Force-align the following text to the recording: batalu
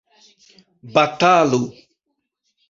batalu 0.93 1.61